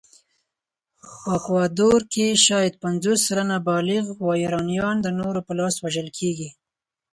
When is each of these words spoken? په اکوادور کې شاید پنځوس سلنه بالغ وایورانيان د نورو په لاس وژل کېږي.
په 1.21 1.29
اکوادور 1.37 1.99
کې 2.13 2.27
شاید 2.45 2.73
پنځوس 2.83 3.19
سلنه 3.27 3.57
بالغ 3.69 4.03
وایورانيان 4.27 4.95
د 5.01 5.07
نورو 5.19 5.39
په 5.47 5.53
لاس 5.59 5.75
وژل 5.83 6.07
کېږي. 6.17 6.49